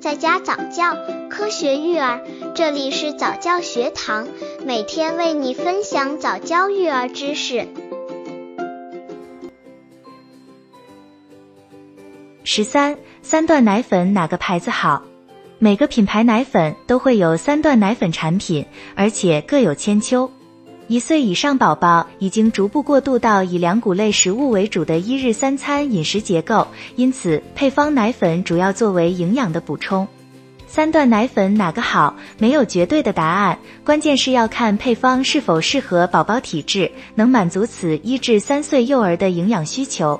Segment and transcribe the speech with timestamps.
[0.00, 0.96] 在家早教，
[1.28, 2.20] 科学育儿，
[2.54, 4.28] 这里是早教学堂，
[4.64, 7.66] 每天为你分享早教育儿知识。
[12.44, 15.02] 十三，三段奶粉哪个牌子好？
[15.58, 20.30] 每个品牌奶粉都会有三段奶粉产品，而且各有千秋。
[20.88, 26.66] 一岁以上宝宝已经逐步过渡到以粮谷类食物为主的一日三餐饮食结构，
[26.96, 30.08] 因此配方奶粉主要作为营养的补充。
[30.66, 32.16] 三段奶粉哪个好？
[32.38, 40.18] 没有绝对的答案，关键是要看配方是否适合宝宝体质，能满足此一至三岁幼儿的营养需求。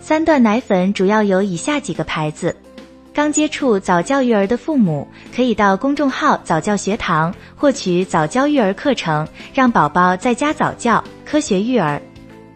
[0.00, 2.56] 三段奶粉主要有以下几个牌子。
[3.20, 5.06] 刚接触早教育儿的父母，
[5.36, 12.00] 可以到公众号早教学堂获取早教育儿课程，让宝宝在家早教，科学育儿。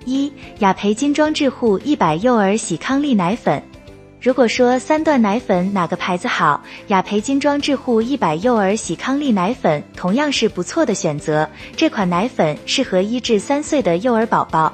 [0.07, 3.63] 一雅培金装智护一百幼儿喜康利奶粉。
[4.23, 11.47] 如果说三段奶粉哪个牌子好，雅培金装智护一百幼儿喜康利奶粉同样是不错的选择。
[11.77, 14.73] 这款奶粉适合一至三岁的幼儿宝宝。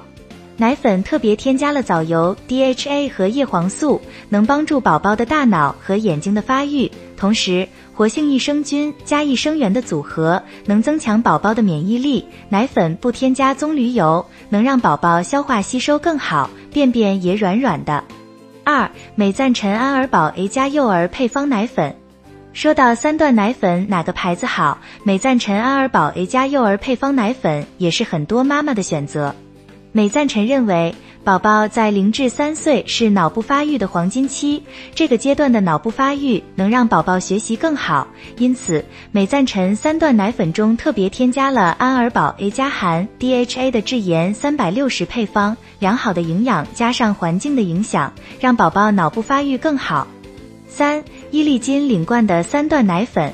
[0.61, 6.93] 奶粉特别添加了藻油、DHA 和叶黄素，能帮助宝宝的大脑和眼睛的发育。
[7.17, 12.27] 同时，活性益生菌加益生元的组合能增强宝宝的免疫力。
[12.51, 18.05] 奶粉不添加棕榈油，能让宝宝消化吸收更好，便便也软软的。
[18.63, 21.97] 二、美赞臣安儿宝 A 加幼儿配方奶粉。
[22.53, 29.35] 说到三段奶粉哪个牌子好，美赞臣安儿宝 A 加幼儿配方奶粉也是很多妈妈的选择。
[29.93, 34.63] 美赞臣认为，宝宝在零至三岁是脑部发育的黄金期，
[34.95, 38.07] 这个阶段的脑部发育能让宝宝学习更好，
[38.39, 50.07] 因此美赞臣三段奶粉中特别添加了安尔宝 A 加含 DHA 的智妍三百六十配方，良好的营养加上环境的影响，让宝宝脑部发育更好。
[50.69, 51.03] 三
[51.33, 53.33] 伊利金领冠的三段奶粉。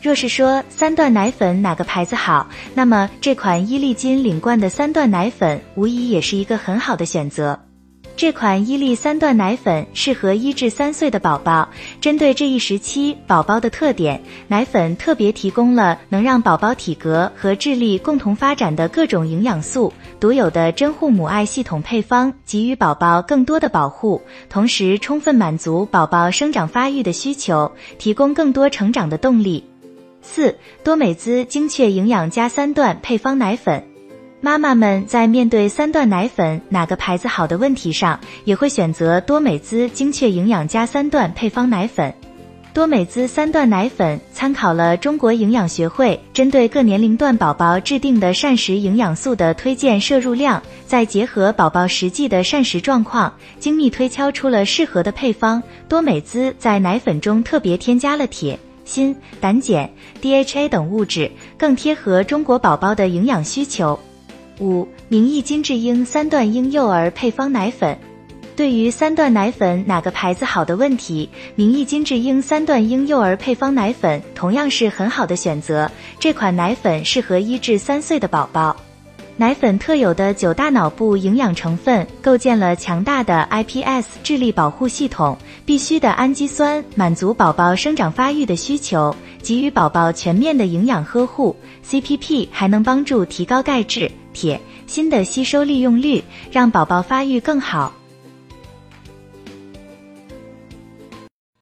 [0.00, 7.58] 若是说三段奶粉哪个牌子好，那么这款伊利金领冠的三段奶粉无疑也是一个很好的选择。
[8.16, 11.68] 这款伊利三段奶粉适合一至三岁的宝宝，
[12.00, 29.64] 针对这一时期宝宝的特点，奶粉特别提供了能让宝宝体格和智力共同发展的各种营养素，独有的真护母爱系统配方给予宝宝更多的保护，同时充分满足宝宝生长发育的需求，提供更多成长的动力。
[30.30, 33.82] 四多美滋精确营养加三段配方奶粉，
[34.42, 42.14] 妈妈们在面对三段奶粉哪个牌子好的问题上，也会选择多美滋精确营养加三段配方奶粉。
[42.74, 55.60] 多美滋三段奶粉参考了中国营养学会针对各年龄段宝宝制定的膳食营养素的推荐摄入量，再结合宝宝实际的膳食状况，精密推敲出了适合的配方。
[55.88, 58.56] 多美滋在奶粉中特别添加了铁。
[58.88, 59.90] 锌、胆碱、
[60.22, 64.00] DHA 等物质更贴合中国宝宝的营养需求。
[64.60, 67.96] 五、明益金智英三段婴幼儿配方奶粉，
[68.56, 75.88] 对于三段奶粉哪个牌子好的问题，明益金智英三段婴幼儿配方奶粉同样是很好的选择。
[76.18, 78.74] 这款奶粉适合一至三岁的宝宝。
[79.40, 85.38] 奶粉特有的九大脑部营养成分，构建了强大的 iPS 智力保护系统。
[85.64, 91.54] 必须的氨基酸满足宝宝生长发育的需求，给予宝宝全面的营养呵护。
[91.88, 97.92] CPP 还能帮助提高钙质、铁、锌的吸收利用率，让宝宝发育更好。